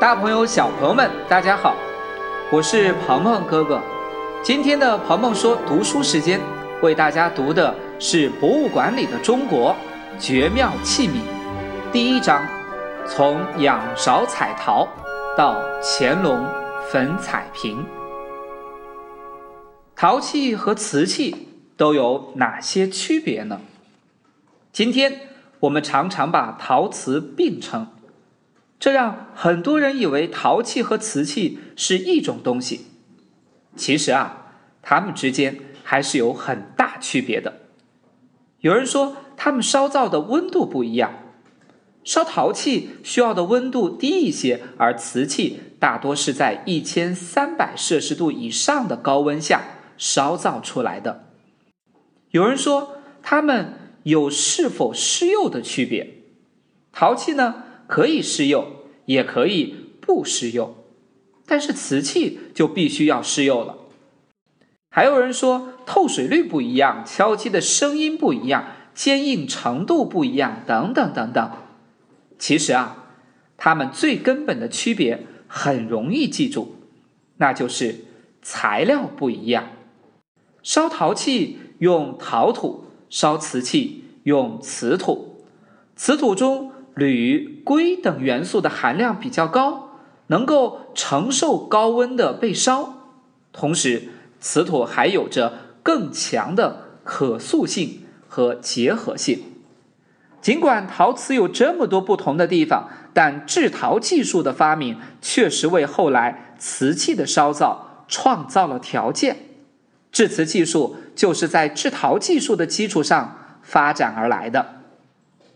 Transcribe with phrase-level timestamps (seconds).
[0.00, 1.76] 大朋友、小朋友们，大家好，
[2.50, 3.78] 我是鹏鹏哥哥。
[4.42, 6.40] 今天的鹏鹏说读书时间，
[6.80, 9.76] 为大家读的是《博物馆里的中国》
[10.18, 11.20] 绝妙器皿
[11.92, 12.42] 第一章，
[13.06, 14.88] 从仰韶彩陶
[15.36, 16.48] 到乾隆
[16.90, 17.84] 粉彩瓶。
[19.94, 23.60] 陶器和瓷器都有哪些区别呢？
[24.72, 25.12] 今天
[25.60, 27.86] 我们常常把陶瓷并称。
[28.80, 32.86] 这让很多人以为陶器和瓷器是一种东西，
[33.76, 37.60] 其实啊，它们之间还是有很大区别的。
[38.60, 41.12] 有人说，它们烧造的温度不一样，
[42.04, 49.62] 烧陶器需要的温度低一些，而瓷器大多是在一千三百摄氏度以上的高温下
[49.98, 51.26] 烧造出来的。
[52.30, 56.22] 有人说，它们有是否施釉的区别，
[56.90, 57.64] 陶器呢？
[57.86, 58.79] 可以施釉，
[59.10, 60.76] 也可以不施釉，
[61.44, 63.76] 但是瓷器就必须要施釉了。
[64.88, 71.50] 还有人说透水率不一样，敲击的声音不一样，坚硬程度不一样，等等等等。
[72.38, 73.08] 其实啊，
[73.56, 76.76] 它们最根本的区别很容易记住，
[77.38, 78.04] 那就是
[78.42, 79.70] 材料不一样。
[80.62, 85.42] 烧陶器用陶土，烧瓷器用瓷土，
[85.96, 86.70] 瓷土中。
[87.00, 92.92] 铝、硅等元素的含量比较高，能够承受高温的被烧。
[93.52, 99.42] 同时，瓷土还有着更强的可塑性和结合性。
[100.42, 109.36] 尽管陶瓷有这么多不同的地方，但制陶技术的发明确实为后来瓷器的烧造创造了条件。
[110.12, 114.79] 制瓷技术就是在制陶技术的基础上发展而来的。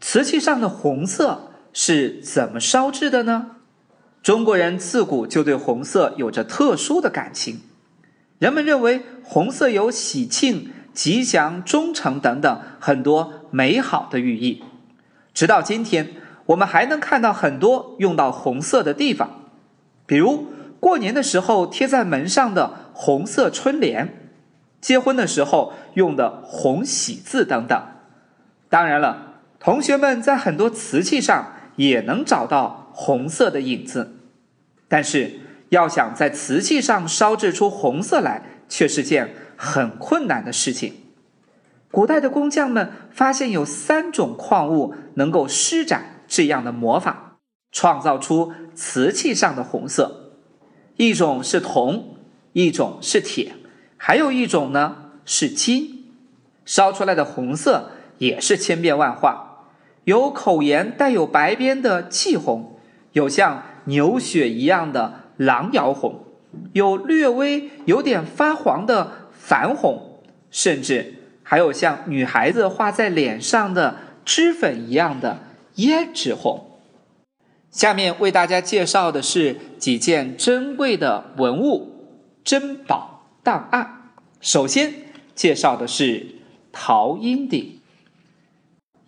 [0.00, 3.56] 瓷器上的红色是怎么烧制的呢？
[4.22, 7.60] 中国人自古就对红色有着特殊的感情，
[8.38, 14.62] 人们认为红色有喜庆、吉祥、忠诚等等很多美好的寓意。
[15.32, 16.14] 直到今天，
[16.46, 19.44] 我们还能看到很多用到红色的地方，
[20.06, 20.46] 比如
[20.80, 24.30] 过年的时候贴在门上的红色春联，
[24.80, 27.80] 结婚的时候用的红喜字等等。
[28.68, 29.27] 当然了。
[29.60, 34.16] 同学们在很多瓷器上也能找到红色的影子，
[34.86, 40.94] 但是要想在瓷器上烧制出红色来，却是件很困难的事情。
[41.90, 47.38] 古代的工匠们发现有三种矿物能够施展这样的魔法，
[47.72, 50.34] 创造出瓷器上的红色。
[50.96, 52.16] 一种是铜，
[52.52, 53.54] 一种是铁，
[53.96, 56.12] 还有一种呢是金。
[56.64, 59.47] 烧出来的红色也是千变万化。
[60.08, 62.78] 有口沿带有白边的霁红，
[63.12, 66.24] 有像牛血一样的狼窑红，
[66.72, 75.40] 有略微有点发黄的矾红，甚至还有像女孩子画在脸上的脂粉一样的
[75.76, 76.80] 胭脂红。
[77.70, 84.12] 下面为大家介绍的是几件珍贵的文物珍宝档案。
[84.40, 84.90] 首先
[85.34, 86.28] 介绍的是
[86.72, 87.77] 陶阴鼎。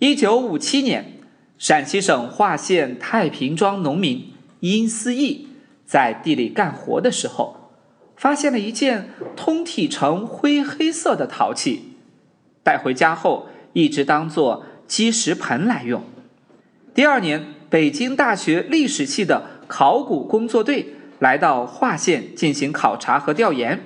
[0.00, 1.18] 一九五七年，
[1.58, 5.48] 陕西省华县太平庄农民殷思义
[5.84, 7.70] 在地里干活的时候，
[8.16, 11.96] 发现了一件通体呈灰黑色的陶器，
[12.62, 16.02] 带回家后一直当做积石盆来用。
[16.94, 23.84] 第二年，北京大学历史系的考古工作队来到华县进行考察和调研，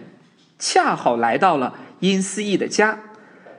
[0.60, 3.00] 恰好来到了殷思义的家。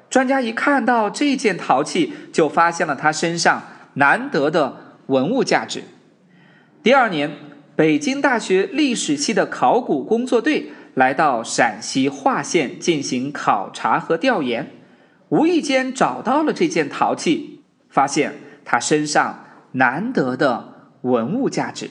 [0.09, 3.63] 专家一看到这件陶器，就发现了他身上
[3.95, 5.83] 难得的文物价值。
[6.81, 7.31] 第二年，
[7.75, 14.71] 北京大学历史系的考古工作队来到陕西华县进行考察和调研，
[15.29, 21.89] 无意间找到了这件陶器，发现他身上难得的文物价值。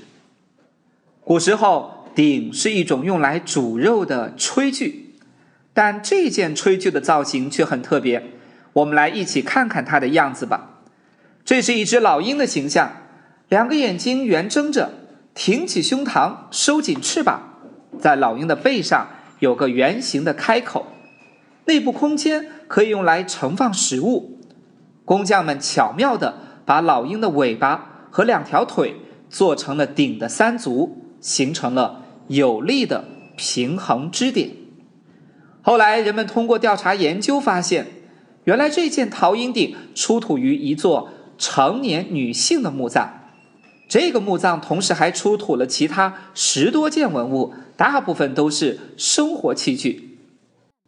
[1.20, 5.03] 古时候，鼎是一种用来煮肉的炊具。
[5.74, 8.22] 但这件炊具的造型却很特别，
[8.72, 10.80] 我们来一起看看它的样子吧。
[11.44, 12.90] 这是一只老鹰的形象，
[13.48, 14.90] 两个眼睛圆睁着，
[15.34, 17.58] 挺起胸膛，收紧翅膀，
[17.98, 19.08] 在老鹰的背上
[19.40, 20.86] 有个圆形的开口，
[21.66, 24.38] 内部空间可以用来盛放食物。
[25.04, 26.34] 工匠们巧妙地
[26.64, 28.96] 把老鹰的尾巴和两条腿
[29.28, 33.04] 做成了鼎的三足，形成了有力的
[33.36, 34.63] 平衡支点。
[35.66, 37.86] 后来，人们通过调查研究发现，
[38.44, 41.08] 原来这件陶鹰鼎出土于一座
[41.38, 43.30] 成年女性的墓葬。
[43.88, 50.18] 这个墓葬同时还出土了其他十多件文物，大部分都是生活器具。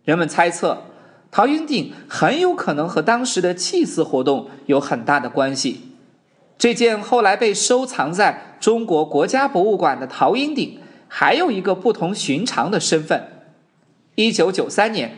[0.04, 0.82] 人们猜测，
[1.30, 5.80] 陶云鼎很有可能和当时的祭祀活动有很大的关系。
[6.58, 13.35] 这件后来被收藏在中国国家博物馆的陶鹰鼎，还有一个不同寻常的身份。
[14.16, 15.12] 一九九三年，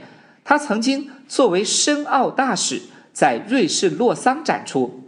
[0.45, 5.03] 他曾经作为申奥大使在瑞士洛桑展出。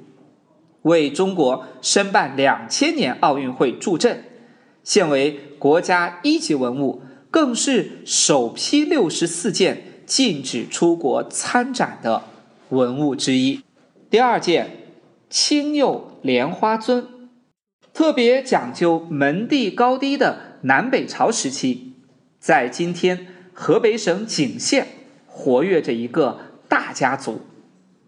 [0.82, 4.24] 为中国申办两千年奥运会助阵，
[4.82, 12.22] 现为国家一级文物，更是首批六十四件禁止出国参展的
[12.70, 13.60] 文物之一。
[14.08, 14.70] 第二件
[15.28, 17.06] 青釉莲花尊，
[17.92, 21.92] 特别讲究门第高低的南北朝时期，
[22.38, 23.26] 在今天
[23.60, 24.86] 河北省景县
[25.26, 27.42] 活跃着一个大家族，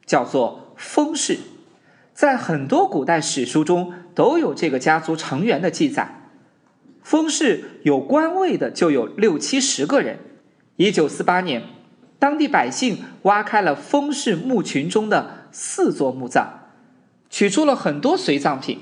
[0.06, 1.40] 叫做封氏。
[2.14, 6.30] 在很多古代史书中都有这个家族成员的记载。
[7.02, 10.20] 封氏有官位的就有六七十个人。
[10.76, 11.62] 一九四八年，
[12.18, 16.46] 当地百姓挖开了封氏墓群中的四座墓葬，
[17.28, 18.80] 取出了很多随葬品，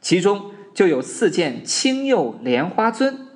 [0.00, 3.26] 其中就有四件青釉莲花尊。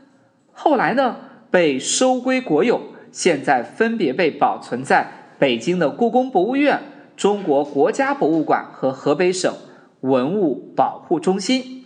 [0.53, 1.17] 后来呢，
[1.51, 2.81] 被收归国有，
[3.11, 6.81] 现在分别被保存在北京的故宫博物院。
[7.17, 9.55] 中国国家博物馆和河北省
[10.01, 11.85] 文物保护中心，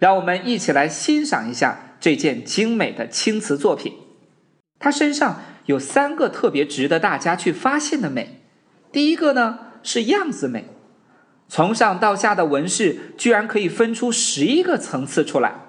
[0.00, 3.92] 让我们一起来欣赏一下这件精美的青瓷作品。
[4.80, 8.40] 它身上有三个特别值得大家去发现的美。
[8.90, 10.64] 第一个呢是样子美，
[11.46, 15.63] 从上到下的纹饰居然可以分出十一个层次出来。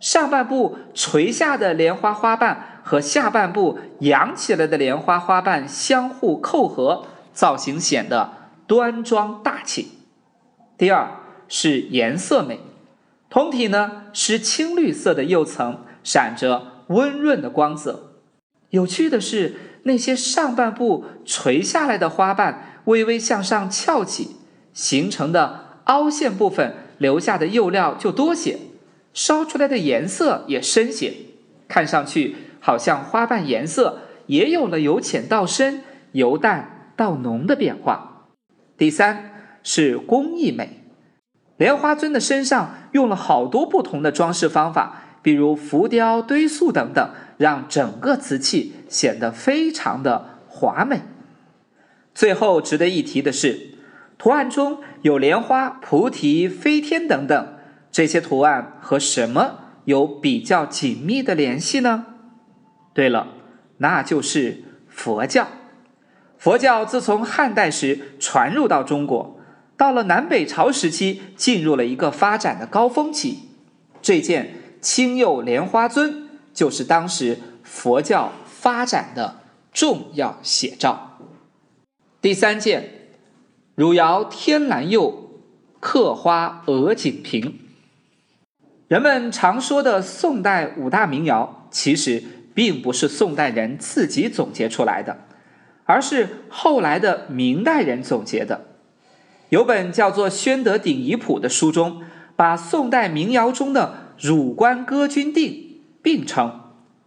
[0.00, 7.06] 上半部垂下的莲花花瓣和下半部扬起来的莲花花瓣相互扣合。
[7.30, 8.32] 造型显得
[8.66, 9.92] 端庄大气。
[10.76, 12.58] 第二是颜色美，
[13.30, 18.14] 通体呢是青绿色的釉层，闪着温润的光泽。
[18.70, 19.54] 有趣的是，
[19.84, 24.34] 那些上半部垂下来的花瓣微微向上翘起，
[24.72, 28.58] 形成的凹陷部分留下的釉料就多些，
[29.12, 31.12] 烧出来的颜色也深些，
[31.68, 35.82] 看上去好像花瓣颜色也有了由浅到深、
[36.12, 36.74] 由淡。
[36.98, 38.26] 到浓的变化。
[38.76, 40.82] 第三是工艺美，
[41.56, 51.02] 莲花尊的身上用了好多不同的装饰方法，比如浮雕、堆塑等等，让整个瓷器显得非常的华美。
[52.12, 53.68] 最后值得一提的是，
[54.18, 57.57] 图案中有莲花、菩提、飞天等等，
[57.90, 62.06] 这些图案和什么有比较紧密的联系呢？
[62.94, 63.28] 对了，
[63.78, 65.48] 那就是佛教。
[66.36, 69.40] 佛教自从汉代时传入到中国，
[69.76, 73.48] 到了南北朝时期，进入了一个发展的高峰期。
[74.00, 79.40] 这件青釉莲花尊就是当时佛教发展的
[79.72, 81.18] 重要写照。
[82.20, 83.08] 第三件，
[83.74, 85.42] 汝窑天蓝釉
[85.80, 87.60] 刻花鹅颈瓶。
[88.88, 92.22] 人们常说的宋代五大名窑，其实
[92.54, 95.18] 并不是宋代人自己总结出来的。
[95.84, 98.66] 而是后来的明代人总结的，
[99.48, 102.02] 有本叫做《宣德鼎遗谱》的书中，
[102.36, 106.60] 把宋代民谣中的汝官歌君定并称，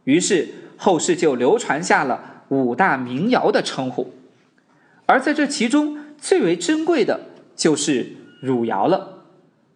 [0.03, 4.13] 于是后世就流传下了五大名窑的称呼。
[5.05, 7.21] 而在这其中最为珍贵的
[7.55, 9.10] 就是汝窑了。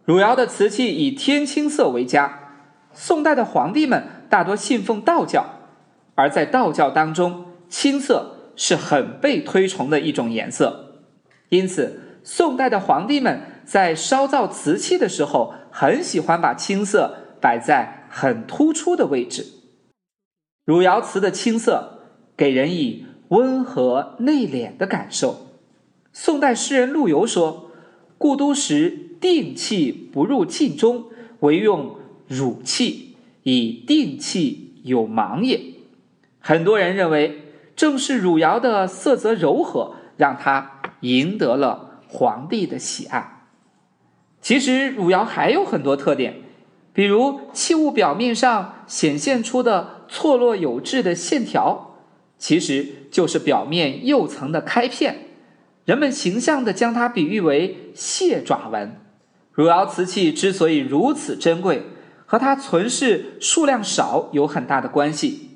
[0.05, 2.39] 汝窑的瓷器以天青色为佳，
[2.93, 5.45] 宋代的皇帝们大多信奉道教，
[6.15, 8.31] 而在道教当中，青色。
[8.57, 11.01] 是很被推崇的一种颜色，
[11.49, 19.45] 因此宋代的皇帝们在烧造瓷器的时候，很喜欢把青色摆在很突出的位置。
[20.63, 21.99] 汝窑瓷的青色
[22.37, 25.47] 给人以温和内敛的感受。
[26.13, 27.71] 宋代诗人陆游说
[28.17, 31.05] ：“故都时定气不入镜中，
[31.39, 35.59] 唯用汝器，以定气有芒也。”
[36.39, 37.41] 很多人认为。
[37.75, 43.49] 正是汝窑的色泽柔和，让它赢得了皇帝的喜爱。
[44.39, 46.35] 其实汝窑还有很多特点，
[46.93, 51.97] 比如器物表面上显现出的错落有致的线条，
[52.37, 55.27] 其实就是表面釉层的开片。
[55.83, 58.95] 人们形象地将它比喻为蟹爪纹。
[59.55, 61.83] 汝窑瓷器之所以如此珍贵，
[62.25, 65.51] 和它存世数量少有很大的关系。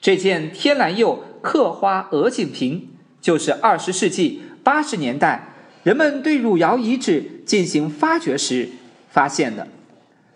[0.00, 2.88] 这件天蓝釉刻花鹅颈瓶，
[3.20, 8.70] 就是二十世纪八十年代人们对汝窑遗址进行发掘时，
[9.10, 9.68] 发现的。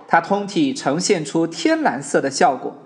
[0.06, 2.76] 它通体呈现出天蓝色的效果，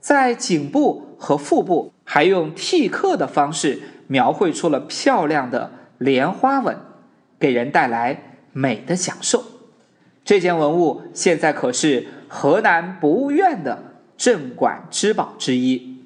[0.00, 6.76] 在颈部和腹部还用剔刻的方式描绘出了漂亮的莲花纹，
[7.40, 9.44] 给人带来美的享受。
[10.24, 15.98] 这件文物现在可是河南博物院的镇馆之宝之一。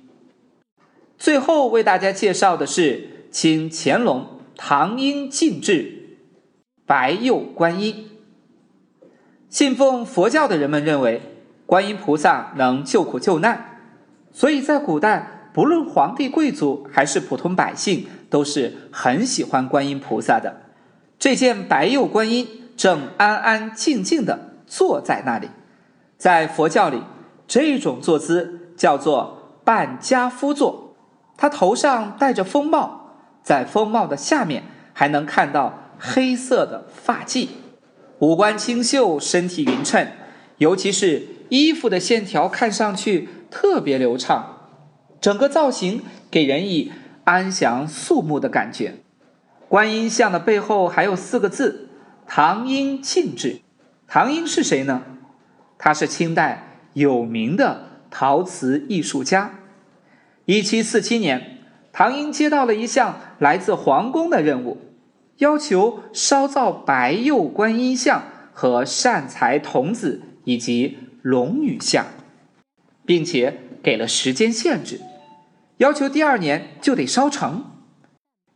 [1.19, 6.19] 最后为大家介绍的是清乾隆唐英进制
[6.87, 8.11] 白釉观音。
[9.49, 11.23] 信奉佛教的人们认为，
[11.65, 13.81] 观音菩萨能救苦救难，
[14.33, 20.63] 所以在古代，不论皇帝贵族还是普通百姓，都是很喜欢观音菩萨的。
[21.19, 22.47] 这件白釉观音
[22.77, 25.49] 正安安静静地坐在那里，
[26.19, 27.03] 在佛教里，
[27.49, 30.95] 这种坐姿叫做半跏趺坐。
[31.39, 37.49] 他头上戴着风帽，在风帽的下面还能看到黑色的发髻。
[38.19, 40.09] 五官清秀，身体匀称，
[40.59, 44.71] 尤其是衣服的线条看上去特别流畅，
[45.21, 46.93] 整个造型给人以
[47.25, 48.95] 安详肃穆的感觉。
[49.69, 51.86] 观音像的背后还有四个字
[52.27, 53.61] “唐英庆制”。
[54.09, 55.03] 唐英是谁呢？
[55.79, 59.51] 他是清代有名的陶瓷艺术家。
[60.45, 61.59] 一七四七年，
[61.93, 64.79] 唐英接到了一项来自皇宫的任务。
[65.39, 68.23] 要求烧造白釉观音像
[68.55, 72.07] 和善财童子以及龙女像，
[73.05, 75.01] 并且给了时间限制，
[75.77, 77.65] 要求第二年就得烧成。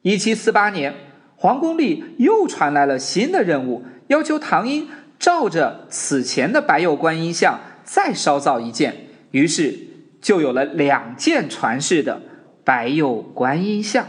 [0.01, 0.95] 一七四八年，
[1.41, 8.95] 皇宫里又传来了新的任务，要求唐英照着此前的白釉观音像再烧造一件，
[9.31, 9.75] 于是
[10.21, 12.21] 就有了两件传世的
[12.63, 14.07] 白釉观音像，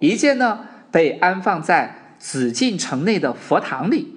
[0.00, 0.66] 一件呢。
[0.92, 4.12] 被安放在紫禁城内的佛堂里，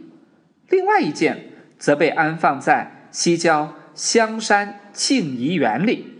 [0.69, 6.19] 另外一件则被安放在西郊香山静怡园里。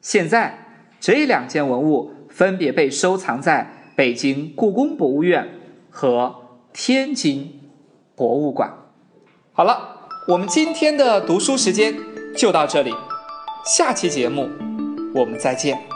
[0.00, 0.56] 现在
[1.00, 5.46] 这两件文物分别被收藏在北京故宫博物院
[5.90, 6.34] 和
[6.72, 7.60] 天津
[8.16, 8.72] 博物馆。
[9.52, 11.94] 好了，我们今天的读书时间
[12.34, 12.94] 就到这里，
[13.66, 14.48] 下期节目
[15.14, 15.89] 我们再见。